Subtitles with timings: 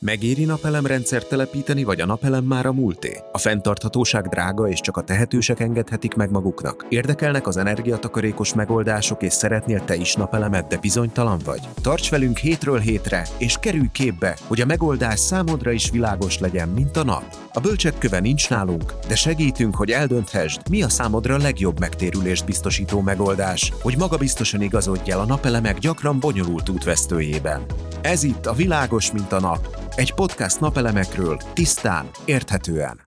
[0.00, 3.20] Megéri napelemrendszert telepíteni, vagy a napelem már a múlté?
[3.32, 6.86] A fenntarthatóság drága, és csak a tehetősek engedhetik meg maguknak.
[6.88, 11.60] Érdekelnek az energiatakarékos megoldások, és szeretnél te is napelemet, de bizonytalan vagy?
[11.82, 16.96] Tarts velünk hétről hétre, és kerülj képbe, hogy a megoldás számodra is világos legyen, mint
[16.96, 17.24] a nap.
[17.52, 23.00] A bölcsek köve nincs nálunk, de segítünk, hogy eldönthesd, mi a számodra legjobb megtérülést biztosító
[23.00, 27.64] megoldás, hogy magabiztosan igazodj el a napelemek gyakran bonyolult útvesztőjében.
[28.00, 33.00] Ez itt a Világos, mint a nap, egy podcast napelemekről, tisztán, érthetően.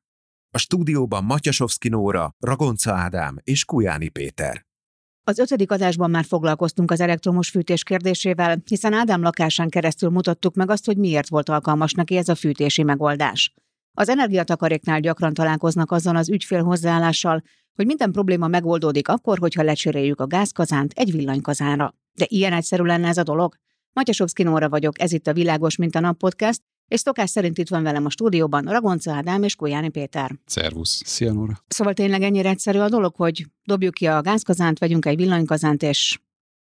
[0.54, 4.66] A stúdióban Matyasovszki Nóra, Ragonca Ádám és Kujáni Péter.
[5.24, 10.70] Az ötödik adásban már foglalkoztunk az elektromos fűtés kérdésével, hiszen Ádám lakásán keresztül mutattuk meg
[10.70, 13.54] azt, hogy miért volt alkalmas neki ez a fűtési megoldás.
[13.94, 17.44] Az energiatakaréknál gyakran találkoznak azzal az ügyfél hozzáállással,
[17.76, 21.94] hogy minden probléma megoldódik akkor, hogyha lecseréljük a gázkazánt egy villanykazánra.
[22.14, 23.56] De ilyen egyszerű lenne ez a dolog?
[23.94, 26.62] Matyasovszki Nóra vagyok, ez itt a Világos, mint a nap podcast,
[26.92, 30.36] és szokás szerint itt van velem a stúdióban Ragonca Ádám és Kujáni Péter.
[30.46, 31.02] Szervusz.
[31.06, 31.64] Szia, Nóra.
[31.68, 36.20] Szóval tényleg ennyire egyszerű a dolog, hogy dobjuk ki a gázkazánt, vegyünk egy villanykazánt, és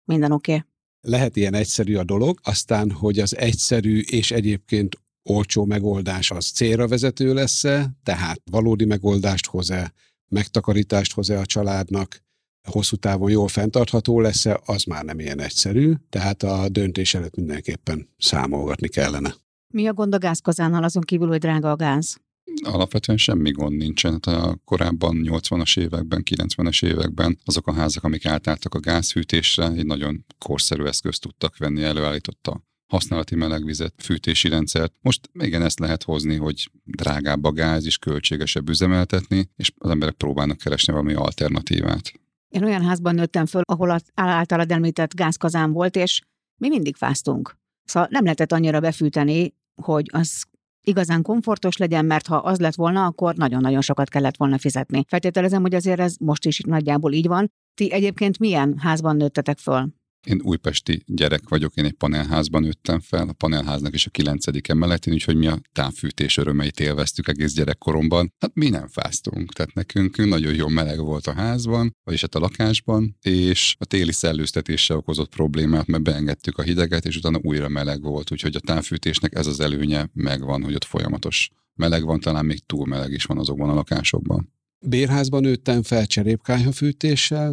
[0.03, 0.51] minden oké.
[0.51, 0.65] Okay.
[1.01, 6.87] Lehet ilyen egyszerű a dolog, aztán, hogy az egyszerű és egyébként olcsó megoldás az célra
[6.87, 9.93] vezető lesz-e, tehát valódi megoldást hoz-e,
[10.27, 12.23] megtakarítást hoz-e a családnak,
[12.69, 18.09] hosszú távon jól fenntartható lesz-e, az már nem ilyen egyszerű, tehát a döntés előtt mindenképpen
[18.17, 19.35] számolgatni kellene.
[19.73, 22.17] Mi a gond a gázkazánnal, azon kívül, hogy drága a gáz?
[22.63, 24.11] Alapvetően semmi gond nincsen.
[24.11, 29.85] Hát a korábban 80-as években, 90-es években azok a házak, amik átálltak a gázfűtésre, egy
[29.85, 34.93] nagyon korszerű eszközt tudtak venni, előállította használati melegvizet, fűtési rendszert.
[35.01, 40.15] Most igen, ezt lehet hozni, hogy drágább a gáz és költségesebb üzemeltetni, és az emberek
[40.15, 42.11] próbálnak keresni valami alternatívát.
[42.49, 46.21] Én olyan házban nőttem föl, ahol az általad említett gázkazán volt, és
[46.57, 47.58] mi mindig fáztunk.
[47.89, 50.43] Szóval nem lehetett annyira befűteni, hogy az
[50.81, 55.05] igazán komfortos legyen, mert ha az lett volna, akkor nagyon-nagyon sokat kellett volna fizetni.
[55.07, 57.51] Feltételezem, hogy azért ez most is nagyjából így van.
[57.73, 59.87] Ti egyébként milyen házban nőttetek föl?
[60.27, 65.13] Én újpesti gyerek vagyok, én egy panelházban nőttem fel, a panelháznak is a kilencedik emeletén,
[65.13, 68.33] úgyhogy mi a távfűtés örömeit élveztük egész gyerekkoromban.
[68.39, 72.39] Hát mi nem fáztunk, tehát nekünk nagyon jó meleg volt a házban, vagyis hát a
[72.39, 78.01] lakásban, és a téli szellőztetéssel okozott problémát, mert beengedtük a hideget, és utána újra meleg
[78.01, 82.59] volt, úgyhogy a távfűtésnek ez az előnye megvan, hogy ott folyamatos meleg van, talán még
[82.65, 84.53] túl meleg is van azokban a lakásokban.
[84.79, 86.71] Bérházban nőttem fel cserépkányha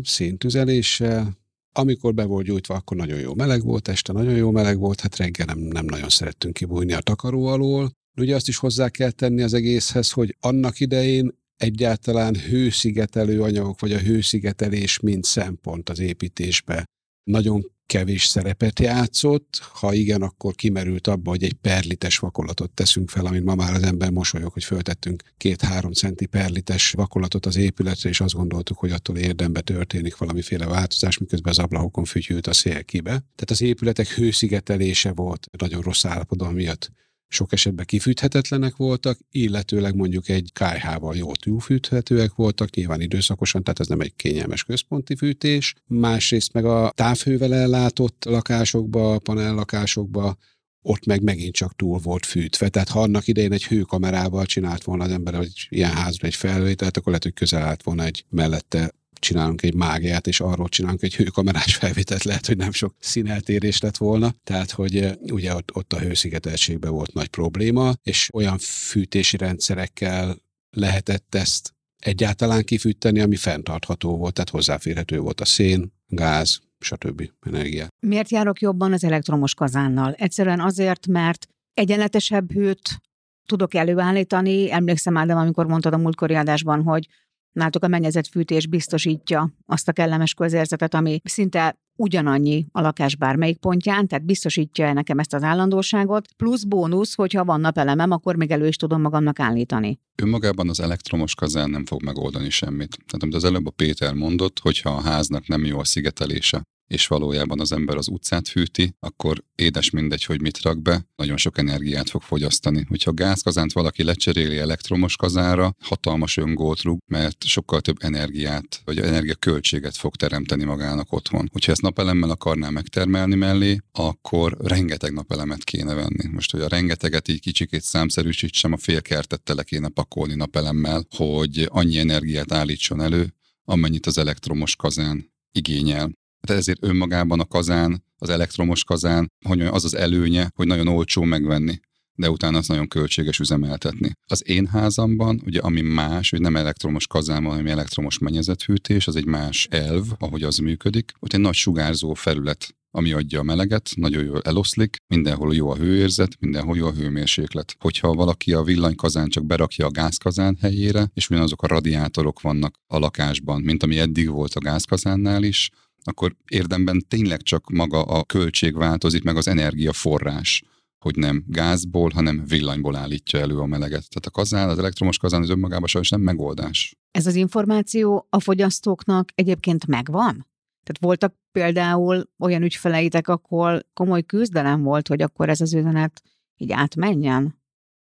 [0.02, 1.38] széntüzeléssel,
[1.78, 5.16] amikor be volt gyújtva, akkor nagyon jó meleg volt, este nagyon jó meleg volt, hát
[5.16, 7.90] reggel nem, nem nagyon szerettünk kibújni a takaró alól.
[8.16, 13.92] Ugye azt is hozzá kell tenni az egészhez, hogy annak idején egyáltalán hőszigetelő anyagok, vagy
[13.92, 16.84] a hőszigetelés mint szempont az építésbe
[17.30, 23.26] nagyon kevés szerepet játszott, ha igen, akkor kimerült abba, hogy egy perlites vakolatot teszünk fel,
[23.26, 28.20] amit ma már az ember mosolyog, hogy föltettünk két-három centi perlites vakolatot az épületre, és
[28.20, 33.10] azt gondoltuk, hogy attól érdembe történik valamiféle változás, miközben az ablakokon fütyült a szél kibe.
[33.10, 36.90] Tehát az épületek hőszigetelése volt nagyon rossz állapotban miatt
[37.28, 43.86] sok esetben kifűthetetlenek voltak, illetőleg mondjuk egy KH-val jó túlfűthetőek voltak, nyilván időszakosan, tehát ez
[43.86, 45.74] nem egy kényelmes központi fűtés.
[45.86, 50.36] Másrészt meg a távhővel ellátott lakásokba, panellakásokba
[50.82, 52.68] ott meg megint csak túl volt fűtve.
[52.68, 56.96] Tehát ha annak idején egy hőkamerával csinált volna az ember, hogy ilyen házra egy felvételt,
[56.96, 61.14] akkor lehet, hogy közel állt volna egy mellette csinálunk egy mágiát, és arról csinálunk egy
[61.14, 64.34] hőkamerás felvételt, lehet, hogy nem sok színeltérés lett volna.
[64.44, 70.36] Tehát, hogy eh, ugye ott, ott a hőszigeteltségben volt nagy probléma, és olyan fűtési rendszerekkel
[70.70, 77.30] lehetett ezt egyáltalán kifűteni, ami fenntartható volt, tehát hozzáférhető volt a szén, gáz, stb.
[77.40, 77.86] energia.
[78.06, 80.12] Miért járok jobban az elektromos kazánnal?
[80.12, 83.00] Egyszerűen azért, mert egyenletesebb hőt
[83.46, 84.72] tudok előállítani.
[84.72, 87.08] Emlékszem, Ádám, amikor mondtad a múltkori adásban, hogy
[87.56, 94.06] Nálatok a mennyezetfűtés biztosítja azt a kellemes közérzetet, ami szinte ugyanannyi a lakás bármelyik pontján,
[94.06, 98.76] tehát biztosítja nekem ezt az állandóságot, plusz bónusz, hogyha van napelemem, akkor még elő is
[98.76, 100.00] tudom magamnak állítani.
[100.22, 102.96] Önmagában az elektromos kazán nem fog megoldani semmit.
[103.06, 107.06] Tehát amit az előbb a Péter mondott, hogyha a háznak nem jó a szigetelése, és
[107.06, 111.58] valójában az ember az utcát fűti, akkor édes mindegy, hogy mit rak be, nagyon sok
[111.58, 112.84] energiát fog fogyasztani.
[112.88, 118.98] Hogyha a gázkazánt valaki lecseréli elektromos kazánra, hatalmas öngót rúg, mert sokkal több energiát, vagy
[118.98, 121.48] energiaköltséget fog teremteni magának otthon.
[121.52, 126.26] Hogyha ezt napelemmel akarná megtermelni mellé, akkor rengeteg napelemet kéne venni.
[126.32, 131.98] Most, hogy a rengeteget így kicsikét számszerűsítsem, a félkertet tele kéne pakolni napelemmel, hogy annyi
[131.98, 133.34] energiát állítson elő,
[133.64, 136.10] amennyit az elektromos kazán igényel.
[136.46, 141.22] Tehát ezért önmagában a kazán, az elektromos kazán, hogy az az előnye, hogy nagyon olcsó
[141.22, 141.78] megvenni.
[142.18, 144.10] de utána az nagyon költséges üzemeltetni.
[144.26, 149.16] Az én házamban, ugye ami más, hogy nem elektromos kazán van, hanem elektromos mennyezetfűtés, az
[149.16, 151.12] egy más elv, ahogy az működik.
[151.18, 155.76] Ott egy nagy sugárzó felület ami adja a meleget, nagyon jól eloszlik, mindenhol jó a
[155.76, 157.76] hőérzet, mindenhol jó a hőmérséklet.
[157.78, 162.98] Hogyha valaki a villanykazán csak berakja a gázkazán helyére, és ugyanazok a radiátorok vannak a
[162.98, 165.70] lakásban, mint ami eddig volt a gázkazánnál is,
[166.06, 170.62] akkor érdemben tényleg csak maga a költség változik, meg az energiaforrás
[171.06, 174.08] hogy nem gázból, hanem villanyból állítja elő a meleget.
[174.08, 176.96] Tehát a kazán, az elektromos kazán az önmagában sajnos nem megoldás.
[177.10, 180.46] Ez az információ a fogyasztóknak egyébként megvan?
[180.82, 186.22] Tehát voltak például olyan ügyfeleitek, akkor komoly küzdelem volt, hogy akkor ez az üzenet
[186.56, 187.58] így átmenjen?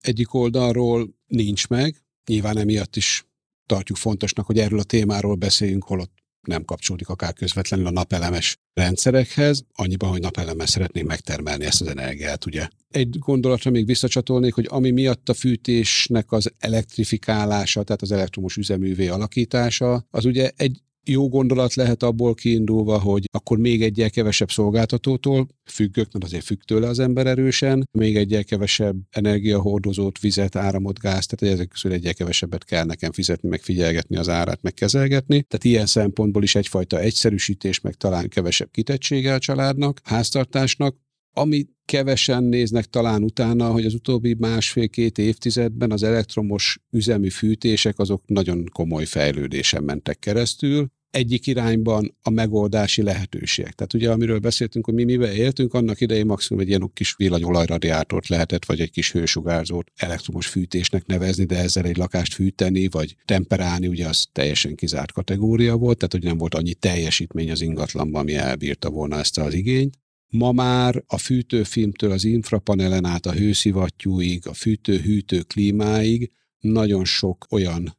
[0.01, 1.97] Egyik oldalról nincs meg,
[2.27, 3.27] nyilván emiatt is
[3.67, 9.65] tartjuk fontosnak, hogy erről a témáról beszéljünk, holott nem kapcsolódik akár közvetlenül a napelemes rendszerekhez,
[9.73, 12.69] annyiban, hogy napelemmel szeretnénk megtermelni ezt az energiát, ugye.
[12.91, 19.09] Egy gondolatra még visszacsatolnék, hogy ami miatt a fűtésnek az elektrifikálása, tehát az elektromos üzeművé
[19.09, 25.49] alakítása, az ugye egy jó gondolat lehet abból kiindulva, hogy akkor még egyel kevesebb szolgáltatótól
[25.65, 31.27] függök, mert azért függ tőle az ember erősen, még egyel kevesebb energiahordozót, vizet, áramot, gáz,
[31.27, 35.43] tehát ezek közül egyel kevesebbet kell nekem fizetni, meg figyelgetni az árát, meg kezelgetni.
[35.43, 40.97] Tehát ilyen szempontból is egyfajta egyszerűsítés, meg talán kevesebb kitettsége a családnak, háztartásnak,
[41.33, 48.23] ami kevesen néznek talán utána, hogy az utóbbi másfél-két évtizedben az elektromos üzemű fűtések azok
[48.27, 50.87] nagyon komoly fejlődésen mentek keresztül.
[51.11, 53.73] Egyik irányban a megoldási lehetőségek.
[53.73, 58.29] Tehát ugye, amiről beszéltünk, hogy mi mivel éltünk, annak idején maximum egy ilyen kis villanyolajradiátort
[58.29, 63.87] lehetett, vagy egy kis hősugárzót elektromos fűtésnek nevezni, de ezzel egy lakást fűteni, vagy temperálni,
[63.87, 68.35] ugye az teljesen kizárt kategória volt, tehát hogy nem volt annyi teljesítmény az ingatlanban, ami
[68.35, 70.02] elbírta volna ezt az igényt.
[70.33, 77.97] Ma már a fűtőfilmtől az infrapanelen át a hőszivattyúig, a fűtő-hűtő klímáig nagyon sok olyan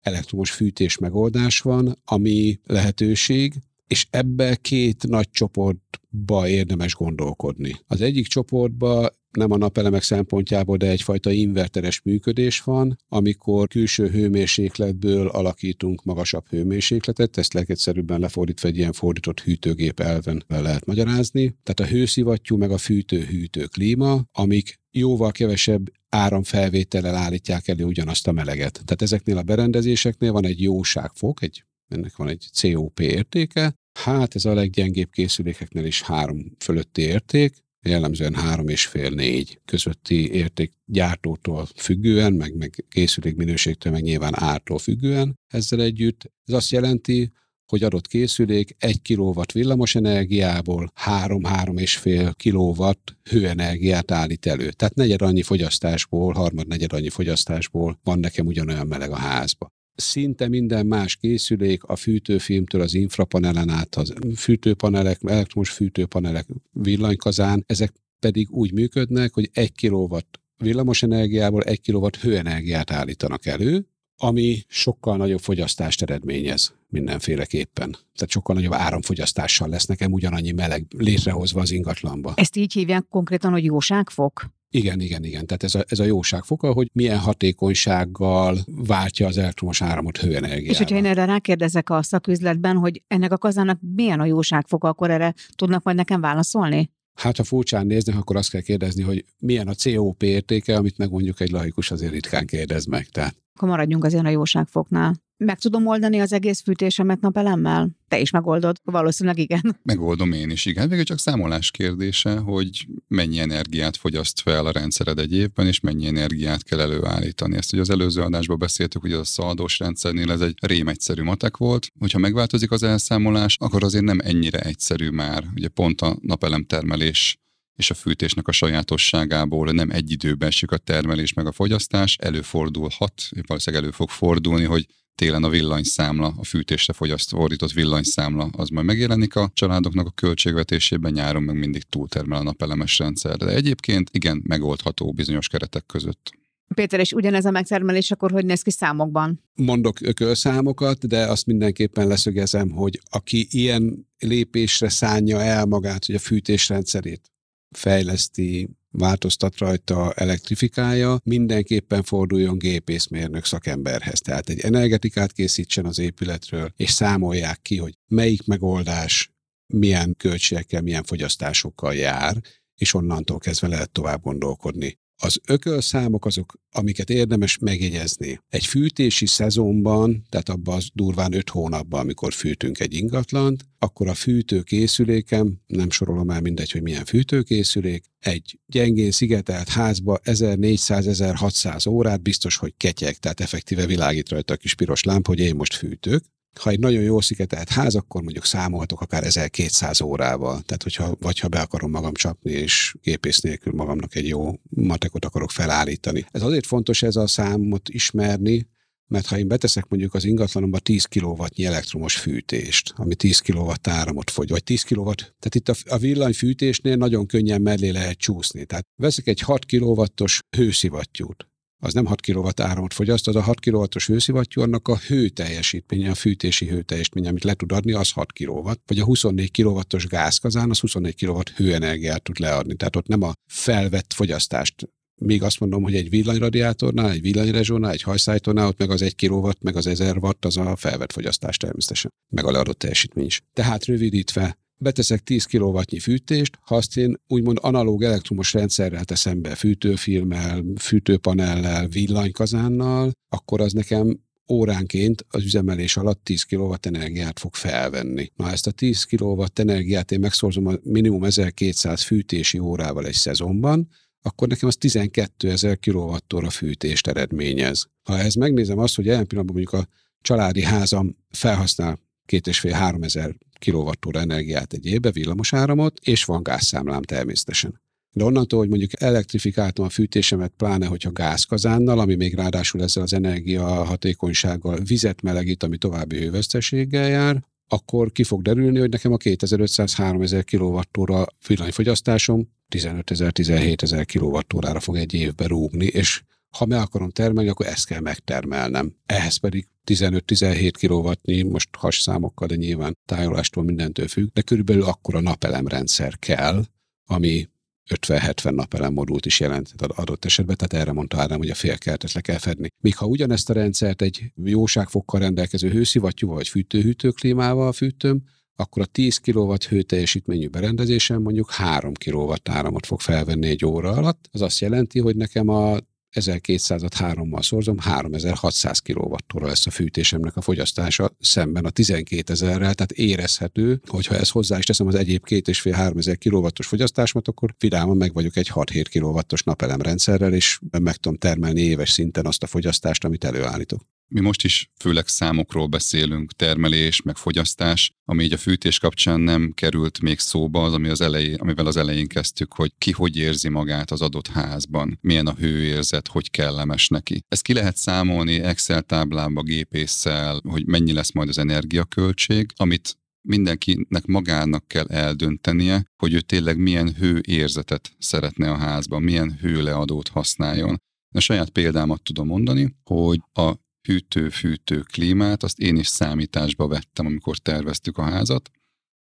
[0.00, 3.54] elektromos fűtés megoldás van, ami lehetőség,
[3.86, 7.74] és ebbe két nagy csoportba érdemes gondolkodni.
[7.86, 15.28] Az egyik csoportba nem a napelemek szempontjából, de egyfajta inverteres működés van, amikor külső hőmérsékletből
[15.28, 21.56] alakítunk magasabb hőmérsékletet, ezt legegyszerűbben lefordítva egy ilyen fordított hűtőgép elven lehet magyarázni.
[21.62, 28.32] Tehát a hőszivattyú meg a fűtő-hűtő klíma, amik jóval kevesebb áramfelvétellel állítják elő ugyanazt a
[28.32, 28.72] meleget.
[28.72, 34.44] Tehát ezeknél a berendezéseknél van egy jóságfok, egy, ennek van egy COP értéke, Hát ez
[34.44, 41.68] a leggyengébb készülékeknél is három fölötti érték, jellemzően három és fél négy közötti érték gyártótól
[41.76, 45.38] függően, meg, meg készülék minőségtől, meg nyilván ártól függően.
[45.46, 47.30] Ezzel együtt ez azt jelenti,
[47.66, 52.90] hogy adott készülék 1 kW villamos energiából 3-3 és fél kW
[53.30, 54.70] hőenergiát állít elő.
[54.70, 60.48] Tehát negyed annyi fogyasztásból, harmad negyed annyi fogyasztásból van nekem ugyanolyan meleg a házba szinte
[60.48, 68.50] minden más készülék, a fűtőfilmtől az infrapanelen át, az fűtőpanelek, elektromos fűtőpanelek, villanykazán, ezek pedig
[68.50, 75.40] úgy működnek, hogy egy kilowatt villamos energiából egy kilowatt hőenergiát állítanak elő, ami sokkal nagyobb
[75.40, 77.90] fogyasztást eredményez mindenféleképpen.
[77.90, 82.32] Tehát sokkal nagyobb áramfogyasztással lesz nekem ugyanannyi meleg létrehozva az ingatlanba.
[82.36, 84.54] Ezt így hívják konkrétan, hogy jóságfok?
[84.70, 85.46] Igen, igen, igen.
[85.46, 90.70] Tehát ez a, ez a jóság foka, hogy milyen hatékonysággal váltja az elektromos áramot hőenergiával.
[90.70, 95.10] És hogyha én erre rákérdezek a szaküzletben, hogy ennek a kazának milyen a jóságfoka, akkor
[95.10, 96.90] erre tudnak majd nekem válaszolni?
[97.14, 101.10] Hát, ha furcsán néznek, akkor azt kell kérdezni, hogy milyen a COP értéke, amit meg
[101.10, 103.06] mondjuk egy laikus azért ritkán kérdez meg.
[103.06, 105.14] Tehát akkor maradjunk az ilyen a jóságfoknál.
[105.38, 107.90] Meg tudom oldani az egész fűtésemet napelemmel?
[108.08, 108.76] Te is megoldod?
[108.84, 109.78] Valószínűleg igen.
[109.82, 110.88] Megoldom én is, igen.
[110.88, 116.06] Végül csak számolás kérdése, hogy mennyi energiát fogyaszt fel a rendszered egy évben, és mennyi
[116.06, 117.56] energiát kell előállítani.
[117.56, 121.56] Ezt ugye az előző adásban beszéltük, hogy a szaldós rendszernél ez egy rém egyszerű matek
[121.56, 121.86] volt.
[121.98, 125.44] Hogyha megváltozik az elszámolás, akkor azért nem ennyire egyszerű már.
[125.54, 127.38] Ugye pont a napelem termelés
[127.76, 133.22] és a fűtésnek a sajátosságából nem egy időben esik a termelés meg a fogyasztás, előfordulhat,
[133.46, 138.86] valószínűleg elő fog fordulni, hogy télen a villanyszámla, a fűtésre fogyaszt fordított villanyszámla, az majd
[138.86, 143.36] megjelenik a családoknak a költségvetésében, nyáron meg mindig túltermel a napelemes rendszer.
[143.36, 146.30] De egyébként igen, megoldható bizonyos keretek között.
[146.74, 149.42] Péter, és ugyanez a megtermelés akkor hogy néz ki számokban?
[149.54, 156.18] Mondok ökölszámokat, de azt mindenképpen leszögezem, hogy aki ilyen lépésre szánja el magát, hogy a
[156.18, 157.30] fűtésrendszerét
[157.76, 164.20] fejleszti, változtat rajta, elektrifikálja, mindenképpen forduljon gépészmérnök szakemberhez.
[164.20, 169.30] Tehát egy energetikát készítsen az épületről, és számolják ki, hogy melyik megoldás
[169.66, 172.40] milyen költségekkel, milyen fogyasztásokkal jár,
[172.74, 174.98] és onnantól kezdve lehet tovább gondolkodni.
[175.18, 178.40] Az ökölszámok azok, amiket érdemes megjegyezni.
[178.48, 184.14] Egy fűtési szezonban, tehát abban az durván öt hónapban, amikor fűtünk egy ingatlant, akkor a
[184.14, 192.56] fűtőkészülékem, nem sorolom el mindegy, hogy milyen fűtőkészülék, egy gyengén szigetelt házba 1400-1600 órát biztos,
[192.56, 196.24] hogy ketyeg, tehát effektíve világít rajta a kis piros lámpa, hogy én most fűtök
[196.58, 200.62] ha egy nagyon jó szigetelt ház, akkor mondjuk számoltok akár 1200 órával.
[200.62, 205.24] Tehát, hogyha, vagy ha be akarom magam csapni, és gépész nélkül magamnak egy jó matekot
[205.24, 206.26] akarok felállítani.
[206.30, 208.66] Ez azért fontos ez a számot ismerni,
[209.08, 214.30] mert ha én beteszek mondjuk az ingatlanomba 10 kW elektromos fűtést, ami 10 kW áramot
[214.30, 218.64] fogy, vagy 10 kW, tehát itt a, a villanyfűtésnél nagyon könnyen mellé lehet csúszni.
[218.64, 223.60] Tehát veszek egy 6 kW-os hőszivattyút, az nem 6 kW áramot fogyaszt, az a 6
[223.60, 228.10] kW-os hőszivattyú, annak a hő teljesítménye, a fűtési hő teljesítménye, amit le tud adni, az
[228.10, 232.74] 6 kW, vagy a 24 kW-os gázkazán, az 24 kW hőenergiát tud leadni.
[232.74, 234.88] Tehát ott nem a felvett fogyasztást
[235.20, 239.50] még azt mondom, hogy egy villanyradiátornál, egy villanyrezsónál, egy hajszájtónál, ott meg az 1 kW,
[239.60, 243.42] meg az 1000 watt, az a felvett fogyasztás természetesen, meg a leadott teljesítmény is.
[243.52, 249.54] Tehát rövidítve, beteszek 10 kW fűtést, ha azt én úgymond analóg elektromos rendszerrel teszem be,
[249.54, 258.30] fűtőfilmmel, fűtőpanellel, villanykazánnal, akkor az nekem óránként az üzemelés alatt 10 kW energiát fog felvenni.
[258.36, 263.88] Na ezt a 10 kW energiát én megszorzom a minimum 1200 fűtési órával egy szezonban,
[264.22, 267.86] akkor nekem az 12 ezer kWh fűtést eredményez.
[268.02, 269.88] Ha ez megnézem azt, hogy jelen pillanatban mondjuk a
[270.20, 276.42] családi házam felhasznál két és fél három ezer kilovattóra energiát egy évbe, villamosáramot, és van
[276.42, 277.80] gázszámlám természetesen.
[278.12, 283.12] De onnantól, hogy mondjuk elektrifikáltam a fűtésemet, pláne hogyha gázkazánnal, ami még ráadásul ezzel az
[283.12, 289.16] energia hatékonysággal vizet melegít, ami további hőveszteséggel jár, akkor ki fog derülni, hogy nekem a
[289.16, 296.78] 2500-3000 kWh villanyfogyasztásom 15 ezer, 17 ezer kWh-ra fog egy évbe rúgni, és ha meg
[296.78, 298.94] akarom termelni, akkor ezt kell megtermelnem.
[299.06, 306.18] Ehhez pedig 15-17 kW, most hasszámokkal, de nyilván tájolástól mindentől függ, de körülbelül akkora napelemrendszer
[306.18, 306.64] kell,
[307.06, 307.48] ami
[307.88, 312.20] 50-70 napelem modult is jelent adott esetben, tehát erre mondta Ádám, hogy a félkertet le
[312.20, 312.68] kell fedni.
[312.82, 318.22] Míg ha ugyanezt a rendszert egy jóságfokkal rendelkező hőszivattyúval vagy fűtőhűtő klímával fűtöm,
[318.56, 324.28] akkor a 10 kW hőteljesítményű berendezésen mondjuk 3 kW áramot fog felvenni egy óra alatt.
[324.32, 325.78] Az azt jelenti, hogy nekem a
[326.12, 332.92] 1200-at 3-mal szorzom, 3600 kWh lesz a fűtésemnek a fogyasztása szemben a 12 ezerrel, tehát
[332.92, 338.36] érezhető, hogyha ezt hozzá is teszem az egyéb 2,5-3000 kW-os fogyasztásomat, akkor vidáman meg vagyok
[338.36, 343.95] egy 6-7 kW-os napelemrendszerrel, és meg tudom termelni éves szinten azt a fogyasztást, amit előállítok.
[344.08, 349.52] Mi most is főleg számokról beszélünk, termelés, meg fogyasztás, ami így a fűtés kapcsán nem
[349.54, 353.48] került még szóba, az, ami az elején, amivel az elején kezdtük, hogy ki hogy érzi
[353.48, 357.24] magát az adott házban, milyen a hőérzet, hogy kellemes neki.
[357.28, 362.98] Ezt ki lehet számolni Excel táblába, gépésszel, hogy mennyi lesz majd az energiaköltség, amit
[363.28, 370.82] mindenkinek magának kell eldöntenie, hogy ő tényleg milyen hőérzetet szeretne a házban, milyen hőleadót használjon.
[371.14, 377.38] A saját példámat tudom mondani, hogy a hűtő-fűtő klímát, azt én is számításba vettem, amikor
[377.38, 378.50] terveztük a házat.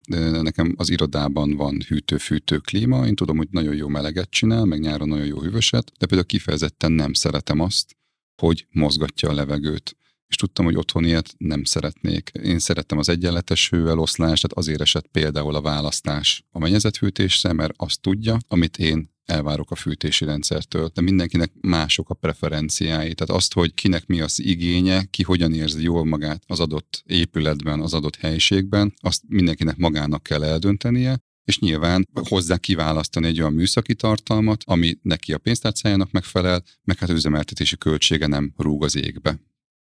[0.07, 4.79] De nekem az irodában van hűtő-fűtő klíma, én tudom, hogy nagyon jó meleget csinál, meg
[4.79, 7.95] nyáron nagyon jó hűvöset, de például kifejezetten nem szeretem azt,
[8.41, 9.95] hogy mozgatja a levegőt
[10.33, 12.31] és tudtam, hogy otthon ilyet nem szeretnék.
[12.43, 18.01] Én szerettem az egyenletes hőeloszlást, tehát azért esett például a választás a mennyezetfűtésre, mert azt
[18.01, 23.13] tudja, amit én elvárok a fűtési rendszertől, de mindenkinek mások a preferenciái.
[23.13, 27.79] Tehát azt, hogy kinek mi az igénye, ki hogyan érzi jól magát az adott épületben,
[27.79, 33.95] az adott helyiségben, azt mindenkinek magának kell eldöntenie, és nyilván hozzá kiválasztani egy olyan műszaki
[33.95, 39.39] tartalmat, ami neki a pénztárcájának megfelel, meg hát üzemeltetési költsége nem rúg az égbe.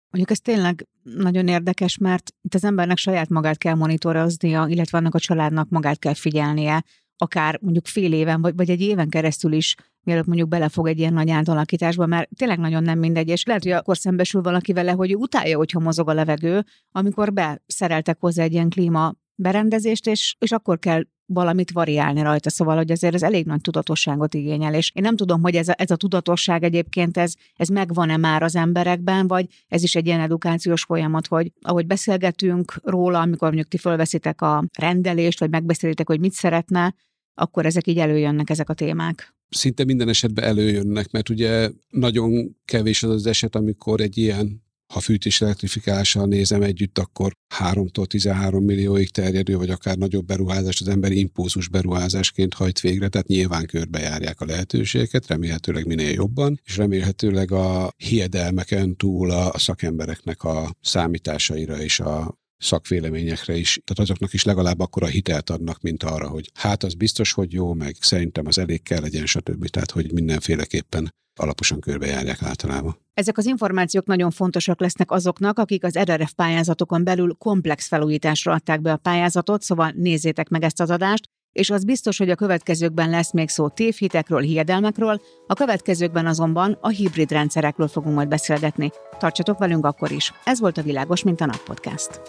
[0.10, 5.16] Mondjuk ez tényleg nagyon érdekes, mert itt az embernek saját magát kell monitoroznia, illetve annak
[5.16, 6.84] a családnak magát kell figyelnie,
[7.22, 11.14] akár mondjuk fél éven, vagy, vagy egy éven keresztül is, mielőtt mondjuk belefog egy ilyen
[11.14, 15.16] nagy átalakításba, mert tényleg nagyon nem mindegy, és lehet, hogy akkor szembesül valaki vele, hogy
[15.16, 20.80] utálja, hogyha mozog a levegő, amikor beszereltek hozzá egy ilyen klíma berendezést, és, és akkor
[20.80, 25.16] kell valamit variálni rajta, szóval, hogy azért ez elég nagy tudatosságot igényel, és én nem
[25.16, 29.46] tudom, hogy ez a, ez a tudatosság egyébként, ez, ez megvan-e már az emberekben, vagy
[29.68, 34.64] ez is egy ilyen edukációs folyamat, hogy ahogy beszélgetünk róla, amikor mondjuk ti fölveszitek a
[34.78, 36.94] rendelést, vagy megbeszélitek, hogy mit szeretne,
[37.34, 39.34] akkor ezek így előjönnek, ezek a témák.
[39.50, 44.62] Szinte minden esetben előjönnek, mert ugye nagyon kevés az az eset, amikor egy ilyen
[44.92, 50.88] ha fűtés elektrifikálással nézem együtt, akkor 3-tól 13 millióig terjedő, vagy akár nagyobb beruházás az
[50.88, 57.52] emberi impulzus beruházásként hajt végre, tehát nyilván körbejárják a lehetőségeket, remélhetőleg minél jobban, és remélhetőleg
[57.52, 64.80] a hiedelmeken túl a szakembereknek a számításaira és a szakvéleményekre is, tehát azoknak is legalább
[64.80, 68.58] akkor a hitelt adnak, mint arra, hogy hát az biztos, hogy jó, meg szerintem az
[68.58, 69.68] elég kell legyen, stb.
[69.68, 72.98] Tehát, hogy mindenféleképpen alaposan körbejárják általában.
[73.14, 78.82] Ezek az információk nagyon fontosak lesznek azoknak, akik az RRF pályázatokon belül komplex felújításra adták
[78.82, 83.10] be a pályázatot, szóval nézzétek meg ezt az adást, és az biztos, hogy a következőkben
[83.10, 88.92] lesz még szó tévhitekről, hiedelmekről, a következőkben azonban a hibrid rendszerekről fogunk majd beszélgetni.
[89.20, 90.34] Tartsatok velünk akkor is.
[90.44, 92.22] Ez volt a Világos, mint a Nap Podcast.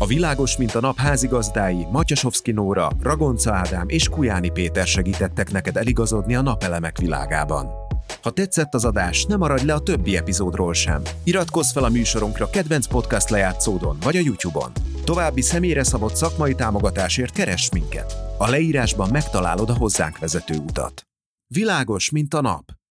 [0.00, 5.76] A világos, mint a nap házigazdái Matyasovszki Nóra, Ragonca Ádám és Kujáni Péter segítettek neked
[5.76, 7.66] eligazodni a napelemek világában.
[8.22, 11.02] Ha tetszett az adás, ne maradj le a többi epizódról sem.
[11.24, 14.72] Iratkozz fel a műsorunkra kedvenc podcast lejátszódon vagy a YouTube-on.
[15.04, 18.16] További személyre szabott szakmai támogatásért keress minket.
[18.38, 21.02] A leírásban megtalálod a hozzánk vezető utat.
[21.46, 22.78] Világos, mint a nap.